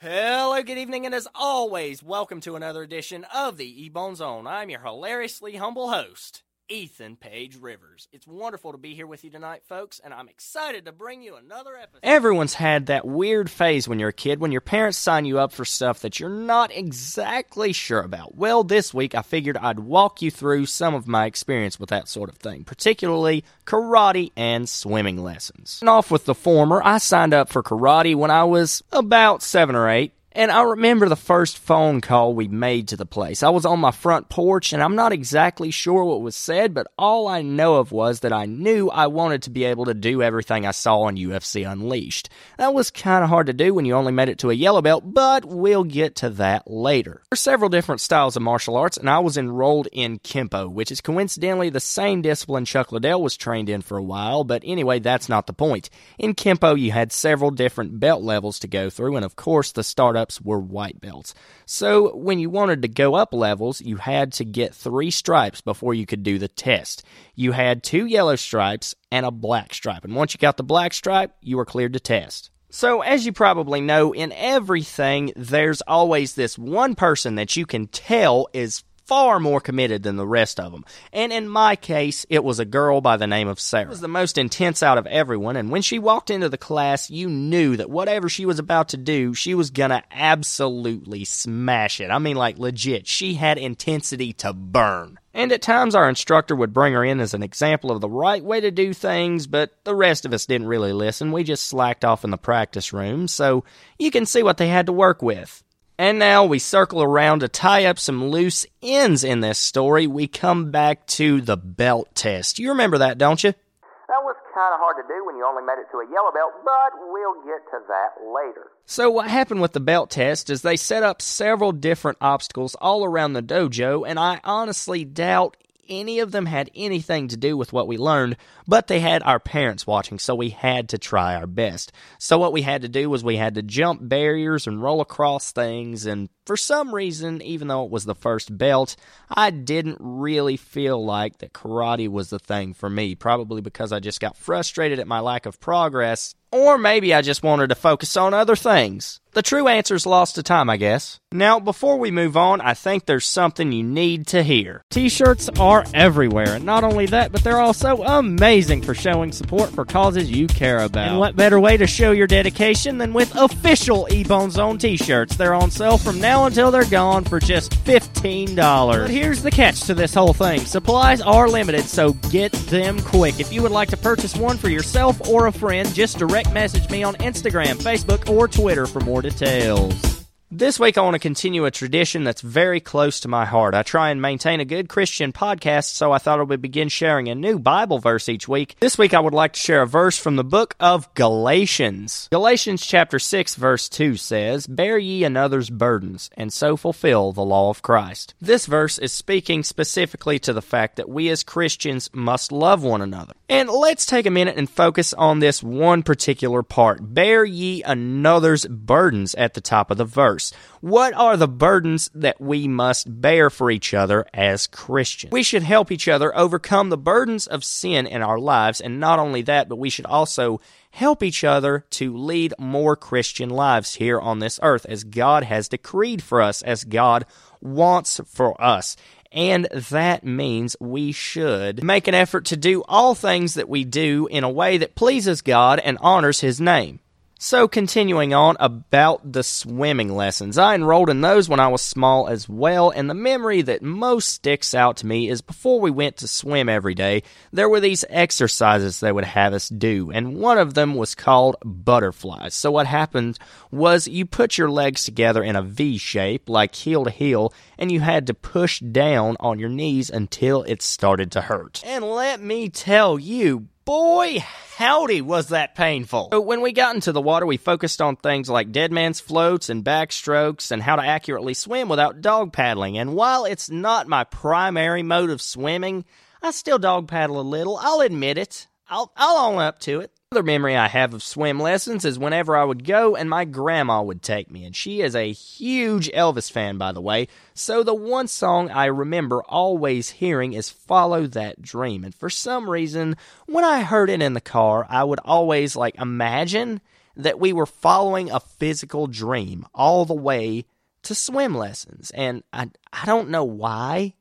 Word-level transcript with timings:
Hello, 0.00 0.62
good 0.62 0.78
evening, 0.78 1.06
and 1.06 1.14
as 1.14 1.26
always, 1.34 2.04
welcome 2.04 2.40
to 2.42 2.54
another 2.54 2.84
edition 2.84 3.26
of 3.34 3.56
the 3.56 3.82
E-Bone 3.82 4.14
Zone. 4.14 4.46
I'm 4.46 4.70
your 4.70 4.78
hilariously 4.78 5.56
humble 5.56 5.90
host, 5.90 6.44
Ethan 6.68 7.16
Page 7.16 7.56
Rivers. 7.60 8.08
It's 8.12 8.26
wonderful 8.26 8.72
to 8.72 8.78
be 8.78 8.94
here 8.94 9.06
with 9.06 9.24
you 9.24 9.30
tonight, 9.30 9.62
folks, 9.66 10.00
and 10.04 10.12
I'm 10.12 10.28
excited 10.28 10.84
to 10.84 10.92
bring 10.92 11.22
you 11.22 11.36
another 11.36 11.76
episode. 11.76 12.00
Everyone's 12.02 12.54
had 12.54 12.86
that 12.86 13.06
weird 13.06 13.50
phase 13.50 13.88
when 13.88 13.98
you're 13.98 14.10
a 14.10 14.12
kid 14.12 14.38
when 14.38 14.52
your 14.52 14.60
parents 14.60 14.98
sign 14.98 15.24
you 15.24 15.38
up 15.38 15.52
for 15.52 15.64
stuff 15.64 16.00
that 16.00 16.20
you're 16.20 16.28
not 16.28 16.70
exactly 16.76 17.72
sure 17.72 18.02
about. 18.02 18.36
Well, 18.36 18.64
this 18.64 18.92
week 18.92 19.14
I 19.14 19.22
figured 19.22 19.56
I'd 19.56 19.80
walk 19.80 20.20
you 20.20 20.30
through 20.30 20.66
some 20.66 20.94
of 20.94 21.08
my 21.08 21.26
experience 21.26 21.80
with 21.80 21.88
that 21.88 22.08
sort 22.08 22.28
of 22.28 22.36
thing, 22.36 22.64
particularly 22.64 23.44
karate 23.64 24.32
and 24.36 24.68
swimming 24.68 25.22
lessons. 25.22 25.78
And 25.80 25.88
off 25.88 26.10
with 26.10 26.26
the 26.26 26.34
former, 26.34 26.82
I 26.84 26.98
signed 26.98 27.32
up 27.32 27.48
for 27.48 27.62
karate 27.62 28.14
when 28.14 28.30
I 28.30 28.44
was 28.44 28.82
about 28.92 29.42
seven 29.42 29.74
or 29.74 29.88
eight. 29.88 30.12
And 30.38 30.52
I 30.52 30.62
remember 30.62 31.08
the 31.08 31.16
first 31.16 31.58
phone 31.58 32.00
call 32.00 32.32
we 32.32 32.46
made 32.46 32.86
to 32.88 32.96
the 32.96 33.04
place. 33.04 33.42
I 33.42 33.48
was 33.48 33.66
on 33.66 33.80
my 33.80 33.90
front 33.90 34.28
porch, 34.28 34.72
and 34.72 34.80
I'm 34.80 34.94
not 34.94 35.10
exactly 35.10 35.72
sure 35.72 36.04
what 36.04 36.22
was 36.22 36.36
said, 36.36 36.74
but 36.74 36.86
all 36.96 37.26
I 37.26 37.42
know 37.42 37.74
of 37.74 37.90
was 37.90 38.20
that 38.20 38.32
I 38.32 38.46
knew 38.46 38.88
I 38.88 39.08
wanted 39.08 39.42
to 39.42 39.50
be 39.50 39.64
able 39.64 39.86
to 39.86 39.94
do 39.94 40.22
everything 40.22 40.64
I 40.64 40.70
saw 40.70 41.00
on 41.00 41.16
UFC 41.16 41.68
Unleashed. 41.68 42.28
That 42.56 42.72
was 42.72 42.92
kind 42.92 43.24
of 43.24 43.30
hard 43.30 43.48
to 43.48 43.52
do 43.52 43.74
when 43.74 43.84
you 43.84 43.96
only 43.96 44.12
made 44.12 44.28
it 44.28 44.38
to 44.38 44.50
a 44.50 44.54
yellow 44.54 44.80
belt, 44.80 45.12
but 45.12 45.44
we'll 45.44 45.82
get 45.82 46.14
to 46.16 46.30
that 46.30 46.70
later. 46.70 47.14
There 47.14 47.32
are 47.32 47.36
several 47.36 47.68
different 47.68 48.00
styles 48.00 48.36
of 48.36 48.42
martial 48.42 48.76
arts, 48.76 48.96
and 48.96 49.10
I 49.10 49.18
was 49.18 49.36
enrolled 49.36 49.88
in 49.90 50.20
Kempo, 50.20 50.70
which 50.70 50.92
is 50.92 51.00
coincidentally 51.00 51.70
the 51.70 51.80
same 51.80 52.22
discipline 52.22 52.64
Chuck 52.64 52.92
Liddell 52.92 53.20
was 53.20 53.36
trained 53.36 53.68
in 53.68 53.82
for 53.82 53.98
a 53.98 54.04
while, 54.04 54.44
but 54.44 54.62
anyway, 54.64 55.00
that's 55.00 55.28
not 55.28 55.48
the 55.48 55.52
point. 55.52 55.90
In 56.16 56.36
Kempo, 56.36 56.78
you 56.78 56.92
had 56.92 57.10
several 57.10 57.50
different 57.50 57.98
belt 57.98 58.22
levels 58.22 58.60
to 58.60 58.68
go 58.68 58.88
through, 58.88 59.16
and 59.16 59.24
of 59.24 59.34
course, 59.34 59.72
the 59.72 59.82
startup 59.82 60.27
were 60.40 60.58
white 60.58 61.00
belts. 61.00 61.34
So 61.66 62.14
when 62.16 62.38
you 62.38 62.50
wanted 62.50 62.82
to 62.82 62.88
go 62.88 63.14
up 63.14 63.32
levels, 63.32 63.80
you 63.80 63.96
had 63.96 64.32
to 64.34 64.44
get 64.44 64.74
three 64.74 65.10
stripes 65.10 65.60
before 65.60 65.94
you 65.94 66.06
could 66.06 66.22
do 66.22 66.38
the 66.38 66.48
test. 66.48 67.04
You 67.34 67.52
had 67.52 67.82
two 67.82 68.06
yellow 68.06 68.36
stripes 68.36 68.94
and 69.10 69.24
a 69.24 69.30
black 69.30 69.74
stripe. 69.74 70.04
And 70.04 70.14
once 70.14 70.34
you 70.34 70.38
got 70.38 70.56
the 70.56 70.62
black 70.62 70.92
stripe, 70.92 71.34
you 71.40 71.56
were 71.56 71.64
cleared 71.64 71.94
to 71.94 72.00
test. 72.00 72.50
So, 72.70 73.00
as 73.00 73.24
you 73.24 73.32
probably 73.32 73.80
know, 73.80 74.12
in 74.12 74.30
everything, 74.32 75.32
there's 75.34 75.80
always 75.82 76.34
this 76.34 76.58
one 76.58 76.94
person 76.94 77.36
that 77.36 77.56
you 77.56 77.64
can 77.64 77.86
tell 77.86 78.48
is 78.52 78.84
far 79.08 79.40
more 79.40 79.60
committed 79.60 80.02
than 80.02 80.16
the 80.16 80.26
rest 80.26 80.60
of 80.60 80.70
them. 80.70 80.84
And 81.12 81.32
in 81.32 81.48
my 81.48 81.74
case, 81.74 82.26
it 82.28 82.44
was 82.44 82.60
a 82.60 82.66
girl 82.66 83.00
by 83.00 83.16
the 83.16 83.26
name 83.26 83.48
of 83.48 83.58
Sarah. 83.58 83.86
She 83.86 83.88
was 83.88 84.00
the 84.00 84.08
most 84.08 84.36
intense 84.36 84.82
out 84.82 84.98
of 84.98 85.06
everyone, 85.06 85.56
and 85.56 85.70
when 85.70 85.82
she 85.82 85.98
walked 85.98 86.28
into 86.30 86.50
the 86.50 86.58
class, 86.58 87.10
you 87.10 87.28
knew 87.28 87.76
that 87.78 87.90
whatever 87.90 88.28
she 88.28 88.44
was 88.44 88.58
about 88.58 88.90
to 88.90 88.98
do, 88.98 89.32
she 89.32 89.54
was 89.54 89.70
gonna 89.70 90.04
absolutely 90.12 91.24
smash 91.24 92.00
it. 92.00 92.10
I 92.10 92.18
mean, 92.18 92.36
like 92.36 92.58
legit. 92.58 93.06
She 93.06 93.34
had 93.34 93.56
intensity 93.56 94.34
to 94.34 94.52
burn. 94.52 95.18
And 95.32 95.52
at 95.52 95.62
times, 95.62 95.94
our 95.94 96.08
instructor 96.08 96.54
would 96.56 96.72
bring 96.72 96.92
her 96.94 97.04
in 97.04 97.20
as 97.20 97.32
an 97.32 97.42
example 97.42 97.90
of 97.90 98.00
the 98.00 98.10
right 98.10 98.44
way 98.44 98.60
to 98.60 98.70
do 98.70 98.92
things, 98.92 99.46
but 99.46 99.72
the 99.84 99.94
rest 99.94 100.26
of 100.26 100.34
us 100.34 100.46
didn't 100.46 100.66
really 100.66 100.92
listen. 100.92 101.32
We 101.32 101.44
just 101.44 101.66
slacked 101.66 102.04
off 102.04 102.24
in 102.24 102.30
the 102.30 102.36
practice 102.36 102.92
room, 102.92 103.28
so 103.28 103.64
you 103.98 104.10
can 104.10 104.26
see 104.26 104.42
what 104.42 104.56
they 104.58 104.68
had 104.68 104.86
to 104.86 104.92
work 104.92 105.22
with. 105.22 105.62
And 106.00 106.20
now 106.20 106.44
we 106.44 106.60
circle 106.60 107.02
around 107.02 107.40
to 107.40 107.48
tie 107.48 107.86
up 107.86 107.98
some 107.98 108.30
loose 108.30 108.64
ends 108.80 109.24
in 109.24 109.40
this 109.40 109.58
story. 109.58 110.06
We 110.06 110.28
come 110.28 110.70
back 110.70 111.04
to 111.18 111.40
the 111.40 111.56
belt 111.56 112.14
test. 112.14 112.60
You 112.60 112.68
remember 112.68 112.98
that, 112.98 113.18
don't 113.18 113.42
you? 113.42 113.50
That 113.50 114.22
was 114.22 114.36
kind 114.54 114.72
of 114.72 114.78
hard 114.78 114.96
to 115.02 115.08
do 115.12 115.26
when 115.26 115.36
you 115.36 115.44
only 115.44 115.64
made 115.66 115.82
it 115.82 115.90
to 115.90 115.98
a 115.98 116.06
yellow 116.06 116.30
belt, 116.32 116.52
but 116.64 116.92
we'll 117.10 117.42
get 117.42 117.66
to 117.72 117.80
that 117.88 118.24
later. 118.32 118.70
So, 118.86 119.10
what 119.10 119.28
happened 119.28 119.60
with 119.60 119.72
the 119.72 119.80
belt 119.80 120.10
test 120.10 120.50
is 120.50 120.62
they 120.62 120.76
set 120.76 121.02
up 121.02 121.20
several 121.20 121.72
different 121.72 122.18
obstacles 122.20 122.76
all 122.76 123.04
around 123.04 123.32
the 123.32 123.42
dojo, 123.42 124.08
and 124.08 124.20
I 124.20 124.40
honestly 124.44 125.04
doubt 125.04 125.56
any 125.88 126.20
of 126.20 126.32
them 126.32 126.46
had 126.46 126.70
anything 126.74 127.28
to 127.28 127.36
do 127.36 127.56
with 127.56 127.72
what 127.72 127.88
we 127.88 127.96
learned, 127.96 128.36
but 128.66 128.86
they 128.86 129.00
had 129.00 129.22
our 129.22 129.40
parents 129.40 129.86
watching, 129.86 130.18
so 130.18 130.34
we 130.34 130.50
had 130.50 130.88
to 130.90 130.98
try 130.98 131.34
our 131.34 131.46
best. 131.46 131.92
So, 132.18 132.38
what 132.38 132.52
we 132.52 132.62
had 132.62 132.82
to 132.82 132.88
do 132.88 133.08
was 133.10 133.24
we 133.24 133.36
had 133.36 133.54
to 133.54 133.62
jump 133.62 134.00
barriers 134.08 134.66
and 134.66 134.82
roll 134.82 135.00
across 135.00 135.52
things, 135.52 136.06
and 136.06 136.28
for 136.46 136.56
some 136.56 136.94
reason, 136.94 137.42
even 137.42 137.68
though 137.68 137.84
it 137.84 137.90
was 137.90 138.04
the 138.04 138.14
first 138.14 138.56
belt, 138.56 138.96
I 139.30 139.50
didn't 139.50 139.98
really 140.00 140.56
feel 140.56 141.04
like 141.04 141.38
that 141.38 141.52
karate 141.52 142.08
was 142.08 142.30
the 142.30 142.38
thing 142.38 142.74
for 142.74 142.88
me, 142.88 143.14
probably 143.14 143.60
because 143.60 143.92
I 143.92 144.00
just 144.00 144.20
got 144.20 144.36
frustrated 144.36 144.98
at 144.98 145.06
my 145.06 145.20
lack 145.20 145.46
of 145.46 145.60
progress, 145.60 146.34
or 146.50 146.78
maybe 146.78 147.14
I 147.14 147.22
just 147.22 147.42
wanted 147.42 147.68
to 147.68 147.74
focus 147.74 148.16
on 148.16 148.34
other 148.34 148.56
things. 148.56 149.20
The 149.32 149.42
true 149.42 149.68
answer's 149.68 150.06
lost 150.06 150.34
to 150.34 150.42
time, 150.42 150.70
I 150.70 150.78
guess. 150.78 151.20
Now, 151.30 151.60
before 151.60 151.98
we 151.98 152.10
move 152.10 152.36
on, 152.36 152.62
I 152.62 152.72
think 152.72 153.04
there's 153.04 153.26
something 153.26 153.70
you 153.70 153.84
need 153.84 154.26
to 154.28 154.42
hear. 154.42 154.82
T 154.90 155.10
shirts 155.10 155.50
are 155.60 155.84
everywhere, 155.92 156.54
and 156.54 156.64
not 156.64 156.82
only 156.82 157.04
that, 157.06 157.30
but 157.30 157.44
they're 157.44 157.60
also 157.60 158.02
amazing 158.02 158.80
for 158.80 158.94
showing 158.94 159.30
support 159.30 159.68
for 159.70 159.84
causes 159.84 160.30
you 160.30 160.46
care 160.46 160.78
about. 160.78 161.08
And 161.08 161.18
what 161.18 161.36
better 161.36 161.60
way 161.60 161.76
to 161.76 161.86
show 161.86 162.12
your 162.12 162.26
dedication 162.26 162.96
than 162.96 163.12
with 163.12 163.36
official 163.36 164.08
E 164.10 164.24
Bone 164.24 164.50
Zone 164.50 164.78
t 164.78 164.96
shirts? 164.96 165.36
They're 165.36 165.54
on 165.54 165.70
sale 165.70 165.98
from 165.98 166.18
now 166.18 166.46
until 166.46 166.70
they're 166.70 166.86
gone 166.86 167.24
for 167.24 167.38
just 167.38 167.72
$15. 167.84 168.56
But 168.56 169.10
here's 169.10 169.42
the 169.42 169.50
catch 169.50 169.82
to 169.82 169.94
this 169.94 170.14
whole 170.14 170.32
thing 170.32 170.60
supplies 170.60 171.20
are 171.20 171.48
limited, 171.48 171.84
so 171.84 172.14
get 172.30 172.52
them 172.52 173.00
quick. 173.02 173.38
If 173.38 173.52
you 173.52 173.62
would 173.62 173.72
like 173.72 173.90
to 173.90 173.98
purchase 173.98 174.34
one 174.34 174.56
for 174.56 174.70
yourself 174.70 175.28
or 175.28 175.46
a 175.46 175.52
friend, 175.52 175.94
just 175.94 176.18
direct 176.18 176.37
message 176.52 176.88
me 176.90 177.02
on 177.02 177.14
Instagram, 177.16 177.76
Facebook, 177.76 178.28
or 178.30 178.46
Twitter 178.48 178.86
for 178.86 179.00
more 179.00 179.22
details. 179.22 180.07
This 180.50 180.80
week, 180.80 180.96
I 180.96 181.02
want 181.02 181.12
to 181.12 181.18
continue 181.18 181.66
a 181.66 181.70
tradition 181.70 182.24
that's 182.24 182.40
very 182.40 182.80
close 182.80 183.20
to 183.20 183.28
my 183.28 183.44
heart. 183.44 183.74
I 183.74 183.82
try 183.82 184.08
and 184.08 184.22
maintain 184.22 184.60
a 184.60 184.64
good 184.64 184.88
Christian 184.88 185.30
podcast, 185.30 185.92
so 185.92 186.10
I 186.10 186.16
thought 186.16 186.40
I 186.40 186.42
would 186.42 186.62
begin 186.62 186.88
sharing 186.88 187.28
a 187.28 187.34
new 187.34 187.58
Bible 187.58 187.98
verse 187.98 188.30
each 188.30 188.48
week. 188.48 188.74
This 188.80 188.96
week, 188.96 189.12
I 189.12 189.20
would 189.20 189.34
like 189.34 189.52
to 189.52 189.60
share 189.60 189.82
a 189.82 189.86
verse 189.86 190.16
from 190.16 190.36
the 190.36 190.44
book 190.44 190.74
of 190.80 191.12
Galatians. 191.12 192.28
Galatians 192.30 192.80
chapter 192.86 193.18
6, 193.18 193.56
verse 193.56 193.90
2 193.90 194.16
says, 194.16 194.66
Bear 194.66 194.96
ye 194.96 195.22
another's 195.22 195.68
burdens, 195.68 196.30
and 196.34 196.50
so 196.50 196.78
fulfill 196.78 197.32
the 197.32 197.44
law 197.44 197.68
of 197.68 197.82
Christ. 197.82 198.32
This 198.40 198.64
verse 198.64 198.96
is 198.96 199.12
speaking 199.12 199.62
specifically 199.62 200.38
to 200.38 200.54
the 200.54 200.62
fact 200.62 200.96
that 200.96 201.10
we 201.10 201.28
as 201.28 201.42
Christians 201.42 202.08
must 202.14 202.52
love 202.52 202.82
one 202.82 203.02
another. 203.02 203.34
And 203.50 203.68
let's 203.68 204.06
take 204.06 204.24
a 204.24 204.30
minute 204.30 204.56
and 204.56 204.68
focus 204.68 205.12
on 205.12 205.40
this 205.40 205.62
one 205.62 206.02
particular 206.02 206.62
part. 206.62 207.00
Bear 207.02 207.44
ye 207.44 207.82
another's 207.82 208.64
burdens 208.64 209.34
at 209.34 209.52
the 209.52 209.60
top 209.60 209.90
of 209.90 209.98
the 209.98 210.06
verse 210.06 210.37
verse. 210.38 210.52
What 210.80 211.14
are 211.14 211.36
the 211.36 211.48
burdens 211.48 212.10
that 212.14 212.40
we 212.40 212.68
must 212.68 213.20
bear 213.20 213.50
for 213.50 213.70
each 213.70 213.92
other 213.92 214.26
as 214.32 214.68
Christians? 214.68 215.32
We 215.32 215.42
should 215.42 215.64
help 215.64 215.90
each 215.90 216.06
other 216.06 216.36
overcome 216.36 216.90
the 216.90 216.96
burdens 216.96 217.46
of 217.46 217.64
sin 217.64 218.06
in 218.06 218.22
our 218.22 218.38
lives, 218.38 218.80
and 218.80 219.00
not 219.00 219.18
only 219.18 219.42
that, 219.42 219.68
but 219.68 219.76
we 219.76 219.90
should 219.90 220.06
also 220.06 220.60
help 220.90 221.22
each 221.22 221.44
other 221.44 221.84
to 221.90 222.16
lead 222.16 222.54
more 222.58 222.96
Christian 222.96 223.50
lives 223.50 223.96
here 223.96 224.20
on 224.20 224.38
this 224.38 224.60
earth 224.62 224.86
as 224.88 225.04
God 225.04 225.42
has 225.42 225.68
decreed 225.68 226.22
for 226.22 226.40
us, 226.40 226.62
as 226.62 226.84
God 226.84 227.26
wants 227.60 228.20
for 228.26 228.60
us. 228.62 228.96
And 229.30 229.66
that 229.90 230.24
means 230.24 230.76
we 230.80 231.12
should 231.12 231.84
make 231.84 232.08
an 232.08 232.14
effort 232.14 232.46
to 232.46 232.56
do 232.56 232.82
all 232.88 233.14
things 233.14 233.54
that 233.54 233.68
we 233.68 233.84
do 233.84 234.26
in 234.30 234.42
a 234.42 234.50
way 234.50 234.78
that 234.78 234.94
pleases 234.94 235.42
God 235.42 235.80
and 235.80 235.98
honors 236.00 236.40
His 236.40 236.60
name. 236.60 237.00
So, 237.40 237.68
continuing 237.68 238.34
on 238.34 238.56
about 238.58 239.32
the 239.32 239.44
swimming 239.44 240.12
lessons. 240.12 240.58
I 240.58 240.74
enrolled 240.74 241.08
in 241.08 241.20
those 241.20 241.48
when 241.48 241.60
I 241.60 241.68
was 241.68 241.82
small 241.82 242.26
as 242.26 242.48
well, 242.48 242.90
and 242.90 243.08
the 243.08 243.14
memory 243.14 243.62
that 243.62 243.80
most 243.80 244.30
sticks 244.30 244.74
out 244.74 244.96
to 244.96 245.06
me 245.06 245.28
is 245.28 245.40
before 245.40 245.80
we 245.80 245.92
went 245.92 246.16
to 246.16 246.26
swim 246.26 246.68
every 246.68 246.96
day, 246.96 247.22
there 247.52 247.68
were 247.68 247.78
these 247.78 248.04
exercises 248.08 248.98
they 248.98 249.12
would 249.12 249.24
have 249.24 249.54
us 249.54 249.68
do, 249.68 250.10
and 250.10 250.40
one 250.40 250.58
of 250.58 250.74
them 250.74 250.96
was 250.96 251.14
called 251.14 251.54
butterflies. 251.64 252.54
So, 252.54 252.72
what 252.72 252.88
happened 252.88 253.38
was 253.70 254.08
you 254.08 254.26
put 254.26 254.58
your 254.58 254.68
legs 254.68 255.04
together 255.04 255.44
in 255.44 255.54
a 255.54 255.62
V 255.62 255.96
shape, 255.96 256.48
like 256.48 256.74
heel 256.74 257.04
to 257.04 257.10
heel, 257.10 257.54
and 257.78 257.92
you 257.92 258.00
had 258.00 258.26
to 258.26 258.34
push 258.34 258.80
down 258.80 259.36
on 259.38 259.60
your 259.60 259.68
knees 259.68 260.10
until 260.10 260.64
it 260.64 260.82
started 260.82 261.30
to 261.30 261.42
hurt. 261.42 261.84
And 261.86 262.04
let 262.04 262.40
me 262.40 262.68
tell 262.68 263.16
you, 263.16 263.68
boy, 263.88 264.44
howdy, 264.76 265.22
was 265.22 265.48
that 265.48 265.74
painful. 265.74 266.28
So 266.30 266.42
when 266.42 266.60
we 266.60 266.72
got 266.72 266.94
into 266.94 267.10
the 267.10 267.22
water, 267.22 267.46
we 267.46 267.56
focused 267.56 268.02
on 268.02 268.16
things 268.16 268.50
like 268.50 268.70
dead 268.70 268.92
man's 268.92 269.18
floats 269.18 269.70
and 269.70 269.82
backstrokes 269.82 270.70
and 270.70 270.82
how 270.82 270.96
to 270.96 271.02
accurately 271.02 271.54
swim 271.54 271.88
without 271.88 272.20
dog 272.20 272.52
paddling. 272.52 272.98
And 272.98 273.14
while 273.14 273.46
it's 273.46 273.70
not 273.70 274.06
my 274.06 274.24
primary 274.24 275.02
mode 275.02 275.30
of 275.30 275.40
swimming, 275.40 276.04
I 276.42 276.50
still 276.50 276.78
dog 276.78 277.08
paddle 277.08 277.40
a 277.40 277.42
little. 277.42 277.78
I'll 277.78 278.02
admit 278.02 278.36
it. 278.36 278.66
I'll, 278.90 279.10
I'll 279.16 279.52
own 279.52 279.58
up 279.58 279.78
to 279.80 280.00
it. 280.00 280.12
Another 280.30 280.44
memory 280.44 280.76
I 280.76 280.88
have 280.88 281.14
of 281.14 281.22
swim 281.22 281.58
lessons 281.58 282.04
is 282.04 282.18
whenever 282.18 282.54
I 282.54 282.62
would 282.62 282.84
go 282.84 283.16
and 283.16 283.30
my 283.30 283.46
grandma 283.46 284.02
would 284.02 284.22
take 284.22 284.50
me, 284.50 284.66
and 284.66 284.76
she 284.76 285.00
is 285.00 285.16
a 285.16 285.32
huge 285.32 286.10
Elvis 286.10 286.52
fan, 286.52 286.76
by 286.76 286.92
the 286.92 287.00
way. 287.00 287.28
So 287.54 287.82
the 287.82 287.94
one 287.94 288.28
song 288.28 288.70
I 288.70 288.84
remember 288.84 289.42
always 289.44 290.10
hearing 290.10 290.52
is 290.52 290.68
Follow 290.68 291.26
That 291.28 291.62
Dream. 291.62 292.04
And 292.04 292.14
for 292.14 292.28
some 292.28 292.68
reason, 292.68 293.16
when 293.46 293.64
I 293.64 293.80
heard 293.80 294.10
it 294.10 294.20
in 294.20 294.34
the 294.34 294.42
car, 294.42 294.86
I 294.90 295.02
would 295.02 295.20
always 295.24 295.76
like 295.76 295.98
imagine 295.98 296.82
that 297.16 297.40
we 297.40 297.54
were 297.54 297.64
following 297.64 298.30
a 298.30 298.38
physical 298.38 299.06
dream 299.06 299.64
all 299.74 300.04
the 300.04 300.12
way 300.12 300.66
to 301.04 301.14
swim 301.14 301.56
lessons. 301.56 302.10
And 302.10 302.44
I, 302.52 302.68
I 302.92 303.06
don't 303.06 303.30
know 303.30 303.44
why, 303.44 304.12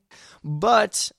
but 0.42 1.12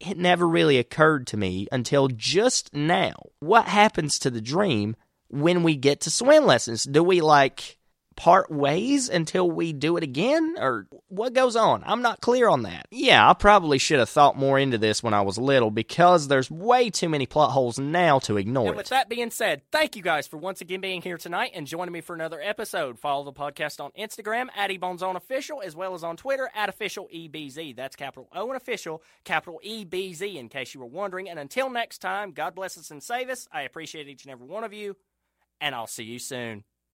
it 0.00 0.16
never 0.16 0.46
really 0.46 0.78
occurred 0.78 1.26
to 1.28 1.36
me 1.36 1.66
until 1.72 2.08
just 2.08 2.74
now. 2.74 3.14
What 3.40 3.66
happens 3.66 4.18
to 4.20 4.30
the 4.30 4.40
dream 4.40 4.96
when 5.28 5.62
we 5.62 5.76
get 5.76 6.00
to 6.02 6.10
swim 6.10 6.46
lessons? 6.46 6.84
Do 6.84 7.02
we 7.02 7.20
like 7.20 7.77
part 8.18 8.50
ways 8.50 9.08
until 9.08 9.48
we 9.48 9.72
do 9.72 9.96
it 9.96 10.02
again? 10.02 10.56
Or 10.58 10.88
what 11.06 11.34
goes 11.34 11.54
on? 11.54 11.84
I'm 11.86 12.02
not 12.02 12.20
clear 12.20 12.48
on 12.48 12.62
that. 12.62 12.86
Yeah, 12.90 13.30
I 13.30 13.32
probably 13.32 13.78
should 13.78 14.00
have 14.00 14.10
thought 14.10 14.36
more 14.36 14.58
into 14.58 14.76
this 14.76 15.04
when 15.04 15.14
I 15.14 15.20
was 15.22 15.38
little 15.38 15.70
because 15.70 16.26
there's 16.26 16.50
way 16.50 16.90
too 16.90 17.08
many 17.08 17.26
plot 17.26 17.52
holes 17.52 17.78
now 17.78 18.18
to 18.20 18.36
ignore. 18.36 18.68
And 18.68 18.76
with 18.76 18.88
that 18.88 19.08
being 19.08 19.30
said, 19.30 19.62
thank 19.70 19.94
you 19.94 20.02
guys 20.02 20.26
for 20.26 20.36
once 20.36 20.60
again 20.60 20.80
being 20.80 21.00
here 21.00 21.16
tonight 21.16 21.52
and 21.54 21.64
joining 21.64 21.92
me 21.92 22.00
for 22.00 22.12
another 22.12 22.40
episode. 22.42 22.98
Follow 22.98 23.24
the 23.24 23.32
podcast 23.32 23.82
on 23.82 23.92
Instagram 23.96 24.48
at 24.56 24.70
EBoneZoneOfficial 24.70 25.62
as 25.62 25.76
well 25.76 25.94
as 25.94 26.02
on 26.02 26.16
Twitter 26.16 26.50
at 26.56 26.76
OfficialEBZ. 26.76 27.76
That's 27.76 27.94
capital 27.94 28.28
O 28.34 28.48
and 28.48 28.56
official, 28.56 29.00
capital 29.22 29.60
EBZ 29.64 30.34
in 30.34 30.48
case 30.48 30.74
you 30.74 30.80
were 30.80 30.86
wondering. 30.86 31.30
And 31.30 31.38
until 31.38 31.70
next 31.70 31.98
time, 31.98 32.32
God 32.32 32.56
bless 32.56 32.76
us 32.76 32.90
and 32.90 33.00
save 33.00 33.28
us. 33.28 33.46
I 33.52 33.62
appreciate 33.62 34.08
each 34.08 34.24
and 34.24 34.32
every 34.32 34.48
one 34.48 34.64
of 34.64 34.72
you, 34.72 34.96
and 35.60 35.72
I'll 35.72 35.86
see 35.86 36.02
you 36.02 36.18
soon. 36.18 36.64